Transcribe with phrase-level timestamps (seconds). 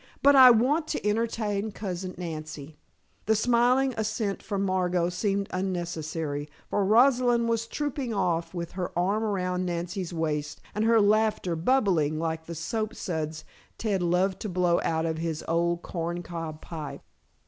[0.23, 2.75] "But I want to entertain Cousin Nancy"
[3.27, 9.23] The smiling assent from Margot seemed unnecessary, for Rosalind was trooping off, with her arm
[9.23, 13.45] around Nancy's waist, and her laughter bubbling like the soap suds
[13.77, 17.01] Ted loved to blow out of his old corn cob pipe.